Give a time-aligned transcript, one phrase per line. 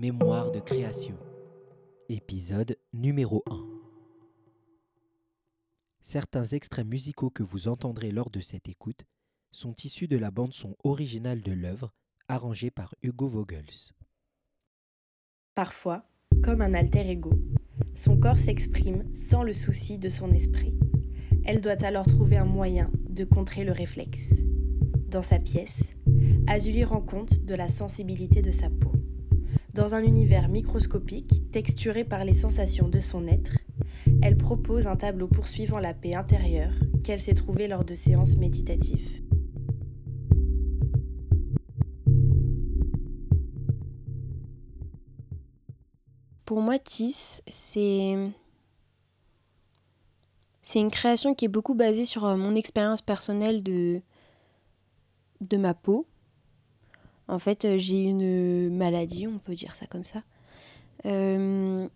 [0.00, 1.18] Mémoire de création.
[2.08, 3.66] Épisode numéro 1.
[6.00, 9.04] Certains extraits musicaux que vous entendrez lors de cette écoute
[9.52, 11.92] sont issus de la bande-son originale de l'œuvre,
[12.28, 13.92] arrangée par Hugo Vogels.
[15.54, 16.08] Parfois,
[16.42, 17.34] comme un alter ego,
[17.94, 20.78] son corps s'exprime sans le souci de son esprit.
[21.44, 24.32] Elle doit alors trouver un moyen de contrer le réflexe.
[25.08, 25.94] Dans sa pièce,
[26.46, 28.89] Azuli rend compte de la sensibilité de sa peau.
[29.74, 33.52] Dans un univers microscopique, texturé par les sensations de son être,
[34.20, 36.72] elle propose un tableau poursuivant la paix intérieure
[37.04, 39.22] qu'elle s'est trouvée lors de séances méditatives.
[46.44, 48.16] Pour moi, Tis, c'est.
[50.62, 54.02] C'est une création qui est beaucoup basée sur euh, mon expérience personnelle de,
[55.40, 56.06] de ma peau.
[57.30, 60.22] En fait, euh, j'ai une maladie, on peut dire ça comme ça,
[61.06, 61.88] euh,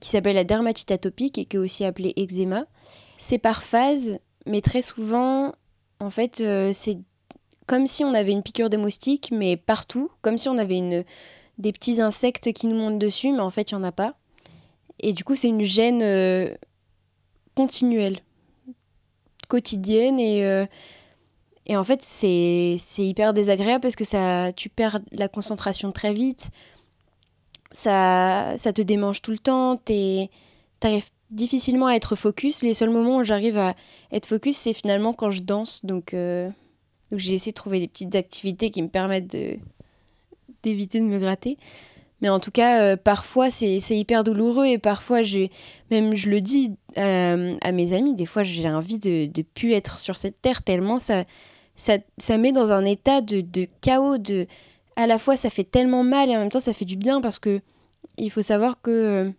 [0.00, 2.66] qui s'appelle la dermatite atopique et qui est aussi appelée eczéma.
[3.16, 5.54] C'est par phase, mais très souvent,
[6.00, 6.98] en fait, c'est
[7.66, 11.04] comme si on avait une piqûre de moustique, mais partout, comme si on avait
[11.58, 14.14] des petits insectes qui nous montent dessus, mais en fait, il n'y en a pas.
[15.00, 16.54] Et du coup, c'est une gêne euh,
[17.54, 18.18] continuelle,
[19.48, 20.18] quotidienne.
[20.18, 20.66] Et, euh,
[21.68, 26.48] et en fait, c'est hyper désagréable parce que ça, tu perds la concentration très vite.
[27.72, 29.78] Ça, ça te démange tout le temps.
[29.84, 30.28] Tu
[30.82, 32.62] arrives difficilement à être focus.
[32.62, 33.74] Les seuls moments où j'arrive à
[34.12, 35.84] être focus, c'est finalement quand je danse.
[35.84, 36.48] Donc, euh,
[37.10, 39.58] donc j'ai essayé de trouver des petites activités qui me permettent de
[40.62, 41.58] d'éviter de me gratter.
[42.20, 45.20] Mais en tout cas, euh, parfois, c'est hyper douloureux et parfois,
[45.90, 49.72] même je le dis euh, à mes amis, des fois, j'ai envie de ne plus
[49.72, 51.24] être sur cette terre tellement ça,
[51.78, 54.18] ça, ça met dans un état de, de, chaos.
[54.18, 54.46] De,
[54.96, 57.22] à la fois, ça fait tellement mal et en même temps, ça fait du bien
[57.22, 57.62] parce que
[58.18, 59.30] il faut savoir que, euh,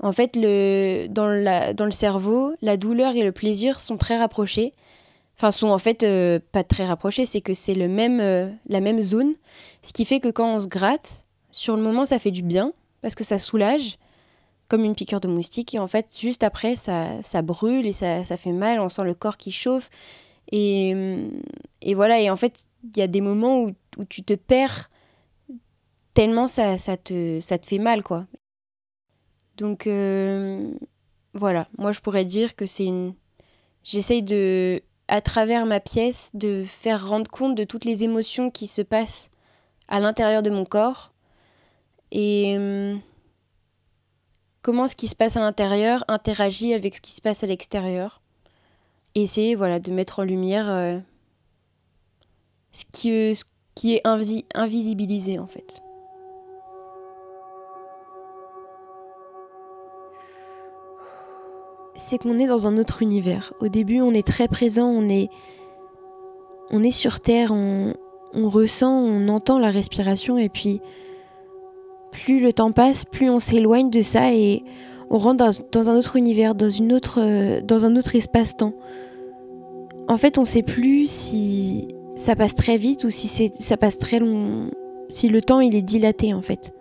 [0.00, 4.16] en fait, le, dans, la, dans le cerveau, la douleur et le plaisir sont très
[4.16, 4.72] rapprochés
[5.42, 9.00] enfin sont en fait euh, pas très rapprochés, c'est que c'est même, euh, la même
[9.02, 9.34] zone,
[9.82, 12.72] ce qui fait que quand on se gratte, sur le moment ça fait du bien
[13.00, 13.98] parce que ça soulage,
[14.68, 18.24] comme une piqûre de moustique, et en fait juste après ça, ça brûle et ça,
[18.24, 19.90] ça, fait mal, on sent le corps qui chauffe,
[20.52, 21.28] et, euh,
[21.80, 24.90] et voilà, et en fait il y a des moments où, où, tu te perds
[26.14, 28.26] tellement ça, ça, te, ça te fait mal quoi.
[29.56, 29.86] Donc
[31.34, 33.14] voilà, moi je pourrais dire que c'est une...
[33.84, 38.66] J'essaye de à travers ma pièce, de faire rendre compte de toutes les émotions qui
[38.66, 39.30] se passent
[39.88, 41.12] à l'intérieur de mon corps
[42.12, 43.00] et hum,
[44.62, 48.21] comment ce qui se passe à l'intérieur interagit avec ce qui se passe à l'extérieur.
[49.14, 50.98] Essayer voilà, de mettre en lumière euh,
[52.70, 54.02] ce, qui, euh, ce qui est
[54.54, 55.82] invisibilisé en fait.
[62.02, 63.52] c'est qu'on est dans un autre univers.
[63.60, 65.30] Au début, on est très présent, on est,
[66.70, 67.94] on est sur Terre, on,
[68.34, 70.80] ressent, on entend la respiration, et puis
[72.10, 74.64] plus le temps passe, plus on s'éloigne de ça et
[75.12, 78.72] on rentre dans, un autre univers, dans, une autre, dans un autre espace-temps.
[80.08, 83.98] En fait, on ne sait plus si ça passe très vite ou si ça passe
[83.98, 84.70] très long,
[85.10, 86.74] si le temps il est dilaté en fait.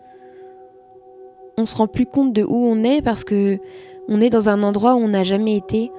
[1.57, 3.59] On se rend plus compte de où on est parce que
[4.07, 5.91] on est dans un endroit où on n'a jamais été,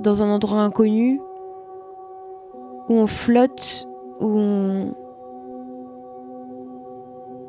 [0.00, 1.18] dans un endroit inconnu,
[2.90, 3.88] où on flotte,
[4.20, 4.94] où on,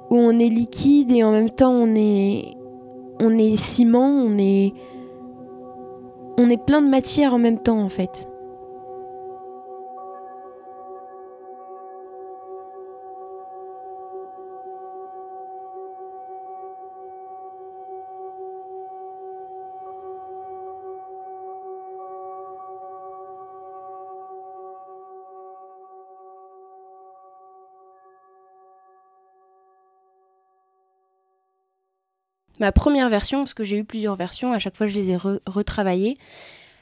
[0.10, 2.56] où on est liquide et en même temps on est,
[3.20, 4.74] on est ciment, on est,
[6.38, 8.30] on est plein de matière en même temps en fait.
[32.60, 35.18] Ma première version, parce que j'ai eu plusieurs versions, à chaque fois je les ai
[35.18, 36.16] retravaillées.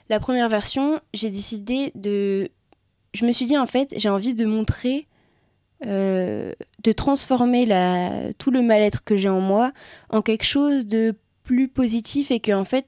[0.09, 2.49] La première version, j'ai décidé de...
[3.13, 5.07] Je me suis dit en fait, j'ai envie de montrer,
[5.85, 6.53] euh,
[6.83, 7.65] de transformer
[8.37, 9.71] tout le mal-être que j'ai en moi
[10.09, 12.87] en quelque chose de plus positif et que en fait,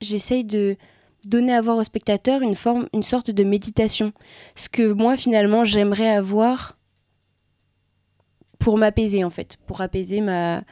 [0.00, 0.76] j'essaye de
[1.24, 4.12] donner à voir au spectateur une forme, une sorte de méditation.
[4.56, 6.76] Ce que moi finalement j'aimerais avoir
[8.58, 10.62] pour m'apaiser en fait, pour apaiser ma,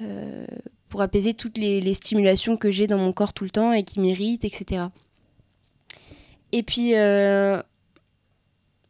[0.00, 0.46] euh,
[0.88, 4.00] pour apaiser toutes les, stimulations que j'ai dans mon corps tout le temps et qui
[4.00, 4.86] m'irritent, etc.
[6.52, 7.62] Et puis, euh,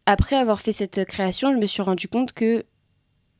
[0.07, 2.65] après avoir fait cette création, je me suis rendu compte que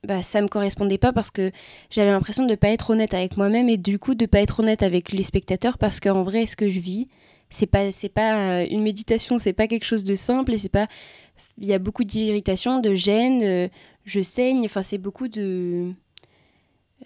[0.07, 1.53] bah, ça me correspondait pas parce que
[1.91, 4.61] j'avais l'impression de ne pas être honnête avec moi-même et du coup de pas être
[4.61, 7.09] honnête avec les spectateurs parce qu'en vrai, ce que je vis,
[7.51, 10.69] c'est pas c'est pas euh, une méditation, c'est pas quelque chose de simple et c'est
[10.69, 10.89] pas
[11.57, 13.71] il y a beaucoup d'irritation, de gêne,
[14.05, 15.93] je saigne, enfin c'est beaucoup de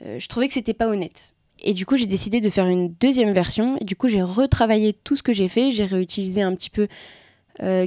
[0.03, 1.35] euh, je trouvais que c'était pas honnête.
[1.63, 3.77] Et du coup, j'ai décidé de faire une deuxième version.
[3.81, 5.71] Et du coup, j'ai retravaillé tout ce que j'ai fait.
[5.71, 6.89] J'ai réutilisé un petit peu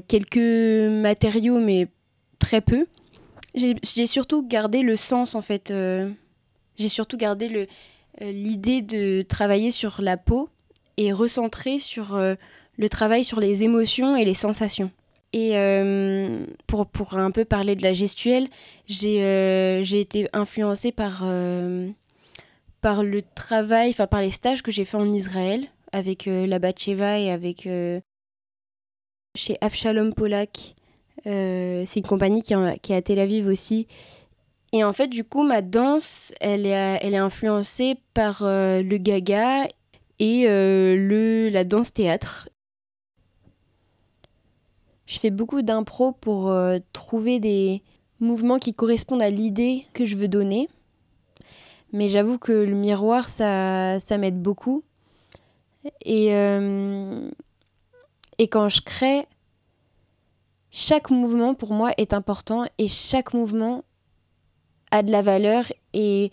[0.08, 1.88] quelques matériaux, mais
[2.40, 2.88] très peu.
[3.54, 5.72] J'ai surtout gardé le sens, en fait.
[6.78, 7.68] j'ai surtout gardé
[8.22, 10.50] l'idée de travailler sur la peau
[10.98, 12.36] et recentrer sur euh,
[12.78, 14.92] le travail sur les émotions et les sensations.
[15.34, 18.48] Et euh, pour, pour un peu parler de la gestuelle,
[18.88, 21.26] j'ai euh, été influencée par,
[22.82, 27.20] par le travail, enfin par les stages que j'ai fait en Israël avec la Batcheva
[27.20, 27.68] et avec
[29.36, 30.76] chez Avshalom Polak.
[31.26, 33.88] C'est une compagnie qui, qui est à Tel Aviv aussi.
[34.74, 39.68] Et en fait, du coup, ma danse, elle est, elle est influencée par le gaga
[40.20, 42.50] et euh, le, la danse-théâtre.
[45.08, 47.82] Je fais beaucoup d'impro pour euh, trouver des
[48.20, 50.68] mouvements qui correspondent à l'idée que je veux donner.
[51.94, 54.84] Mais j'avoue que le miroir, ça, m'aide beaucoup.
[56.04, 57.30] Et, euh,
[58.38, 59.26] et quand je crée,
[60.72, 63.86] chaque mouvement pour moi est important et chaque mouvement
[64.92, 66.32] a de la valeur et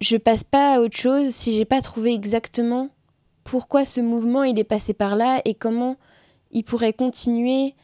[0.00, 2.88] je passe pas à autre chose si j'ai pas trouvé exactement
[3.44, 5.96] pourquoi ce mouvement est passé par là et comment
[6.50, 7.74] il pourrait continuer.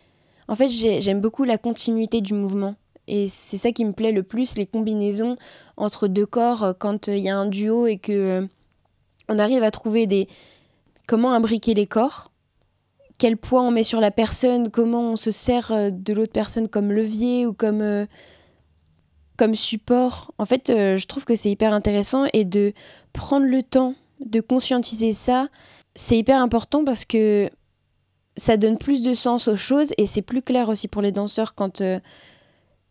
[0.49, 2.75] En fait, j'aime beaucoup la continuité du mouvement.
[3.07, 5.37] Et c'est ça qui me plaît le plus, les combinaisons
[5.77, 8.47] entre deux corps euh, quand il y a un duo et que euh,
[9.29, 10.27] on arrive à trouver des
[11.07, 12.31] comment imbriquer les corps,
[13.19, 16.67] quel poids on met sur la personne, comment on se sert euh, de l'autre personne
[16.67, 18.07] comme levier ou comme
[19.37, 22.73] comme support, en fait, euh, je trouve que c'est hyper intéressant et de
[23.13, 25.49] prendre le temps de conscientiser ça,
[25.97, 27.51] c'est hyper important parce que
[28.37, 31.55] ça donne plus de sens aux choses et c'est plus clair aussi pour les danseurs
[31.55, 32.01] quand, euh,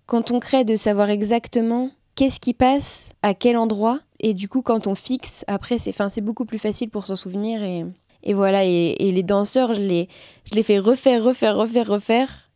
[0.05, 3.99] quand on crée de savoir exactement qu'est-ce qui passe, à quel endroit.
[4.19, 7.61] Et du coup, quand on fixe, après, c'est, beaucoup plus facile pour s'en souvenir.
[7.63, 7.85] Et,
[8.23, 10.07] et voilà, et, et, les danseurs, je les,
[10.45, 12.49] je les fais refaire, refaire, refaire, refaire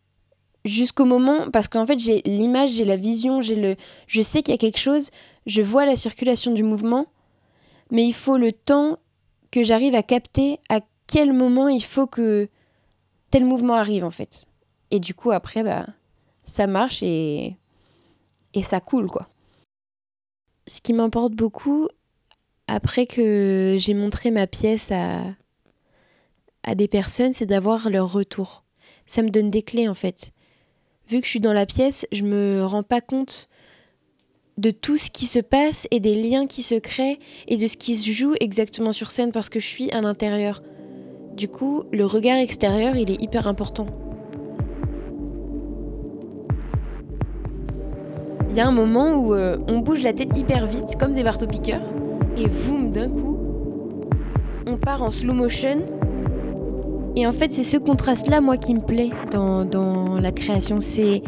[0.67, 3.75] jusqu'au moment parce qu'en fait j'ai l'image, j'ai la vision, j'ai le
[4.05, 5.09] je sais qu'il y a quelque chose,
[5.45, 7.07] je vois la circulation du mouvement,
[7.89, 8.99] mais il faut le temps
[9.49, 12.49] que j'arrive à capter à quel moment il faut que
[13.37, 14.47] tel mouvement arrive en fait.
[14.89, 15.85] Et du coup après bah
[16.43, 17.55] ça marche et
[18.55, 19.29] et ça coule quoi.
[20.65, 21.87] Ce qui m'importe beaucoup
[22.67, 25.21] après que j'ai montré ma pièce à
[26.63, 28.63] à des personnes, c'est d'avoir leur retour.
[29.05, 30.31] Ça me donne des clés en fait
[31.07, 33.49] vu que je suis dans la pièce, je me rends pas compte
[34.57, 37.77] de tout ce qui se passe et des liens qui se créent et de ce
[37.77, 40.63] qui se joue exactement sur scène parce que je suis à l'intérieur.
[41.37, 43.85] Du coup, le regard extérieur, il est hyper important.
[48.49, 51.23] Il y a un moment où euh, on bouge la tête hyper vite, comme des
[51.23, 51.83] marteaux-piqueurs,
[52.37, 53.37] et boum, d'un coup,
[54.65, 55.85] on part en slow motion
[57.15, 60.79] et en fait, c'est ce contraste-là, moi, qui me plaît dans, la création.
[60.79, 61.23] C'est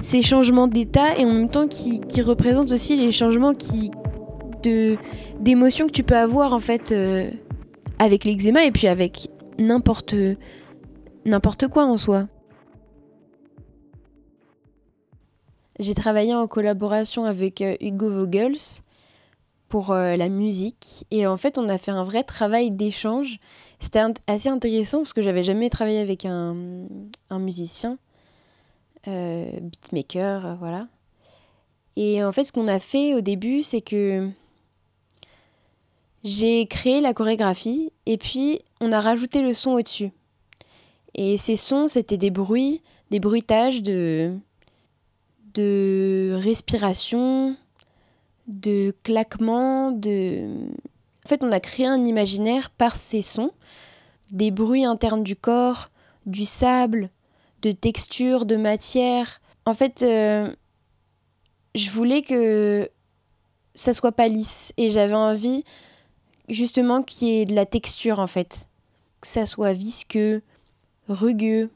[0.00, 3.90] ces changements d'état et en même temps qui, représentent aussi les changements qui
[5.40, 7.28] d'émotions que tu peux avoir en fait euh,
[7.98, 9.28] avec l'eczéma et puis avec
[9.66, 10.14] n'importe
[11.24, 12.28] n'importe quoi en soi.
[15.78, 18.82] J'ai travaillé en collaboration avec euh, Hugo Vogels
[19.68, 23.38] pour euh, la musique et en fait on a fait un vrai travail d'échange
[23.82, 26.54] c'était assez intéressant parce que j'avais jamais travaillé avec un,
[27.32, 27.98] musicien,
[29.08, 30.86] euh, beatmaker, voilà.
[31.96, 34.30] Et en fait, ce qu'on a fait au début, c'est que
[36.24, 40.10] j'ai créé la chorégraphie et puis on a rajouté le son au-dessus.
[41.14, 44.34] Et ces sons, c'était des bruits, des bruitages de,
[45.54, 47.56] de respiration,
[48.46, 50.46] de claquements, de...
[51.24, 53.52] En fait, on a créé un imaginaire par ces sons
[54.30, 55.90] des bruits internes du corps,
[56.26, 57.10] du sable,
[57.60, 59.40] de texture, de matière.
[59.66, 60.50] En fait, euh,
[61.74, 62.88] je voulais que
[63.74, 65.64] ça soit pas lisse et j'avais envie
[66.52, 68.68] justement qu'il y ait de la texture en fait,
[69.20, 70.42] que ça soit visqueux,
[71.08, 71.70] rugueux,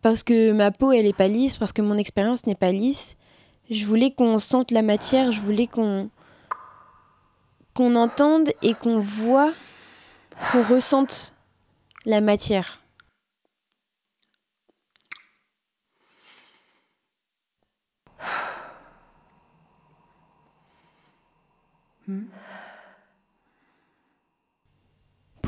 [0.00, 3.16] parce que ma peau elle est pas lisse, parce que mon expérience n'est pas lisse.
[3.70, 6.10] Je voulais qu'on sente la matière, je voulais qu'on
[7.74, 9.52] qu'on entende et qu'on voit,
[10.50, 11.32] qu'on ressente
[12.04, 12.82] la matière.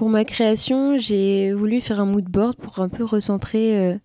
[0.05, 3.97] Pour ma création, j'ai voulu faire un mood board pour un peu recentrer euh,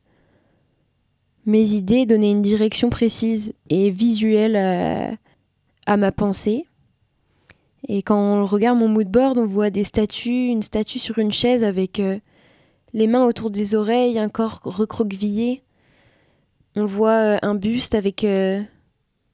[1.45, 5.11] mes idées, donner une direction précise et visuelle à,
[5.85, 6.65] à ma pensée.
[7.89, 11.33] Et quand on regarde mon mood board, on voit des statues, une statue sur une
[11.33, 12.17] chaise avec euh,
[12.93, 15.63] les mains autour des oreilles, un corps recroquevillé.
[16.77, 18.61] On voit euh, un buste avec euh,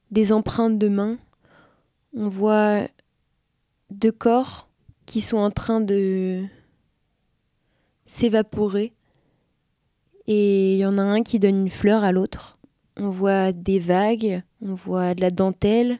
[0.09, 1.19] des empreintes de mains.
[2.17, 2.87] On voit
[3.91, 4.67] deux corps
[5.05, 6.43] qui sont en train de
[8.05, 8.93] s'évaporer.
[10.27, 12.57] Et il y en a un qui donne une fleur à l'autre.
[12.97, 15.99] On voit des vagues, on voit de la dentelle,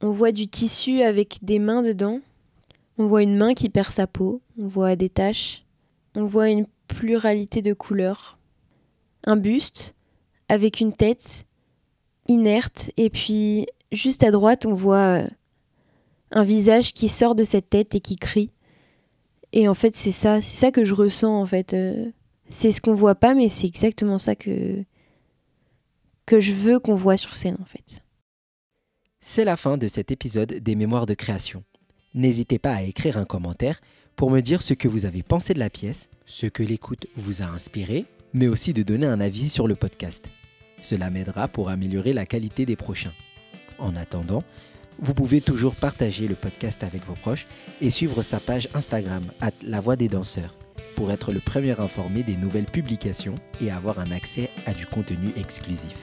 [0.00, 2.20] on voit du tissu avec des mains dedans.
[2.98, 5.64] On voit une main qui perd sa peau, on voit des taches,
[6.14, 8.38] on voit une pluralité de couleurs.
[9.24, 9.94] Un buste
[10.48, 11.46] avec une tête
[12.28, 15.26] inerte et puis juste à droite on voit euh,
[16.32, 18.50] un visage qui sort de cette tête et qui crie.
[19.52, 21.74] Et en fait c'est ça, c'est ça que je ressens en fait.
[21.74, 22.10] Euh,
[22.48, 24.84] c'est ce qu'on voit pas mais c'est exactement ça que
[26.26, 28.02] que je veux qu'on voit sur scène en fait.
[29.20, 31.62] C'est la fin de cet épisode des Mémoires de création.
[32.14, 33.80] N'hésitez pas à écrire un commentaire
[34.16, 37.42] pour me dire ce que vous avez pensé de la pièce, ce que l'écoute vous
[37.42, 40.28] a inspiré, mais aussi de donner un avis sur le podcast.
[40.80, 43.12] Cela m'aidera pour améliorer la qualité des prochains.
[43.78, 44.42] En attendant,
[44.98, 47.46] vous pouvez toujours partager le podcast avec vos proches
[47.80, 49.24] et suivre sa page Instagram
[49.62, 50.54] La Voix des Danseurs
[50.96, 55.30] pour être le premier informé des nouvelles publications et avoir un accès à du contenu
[55.36, 55.96] exclusif.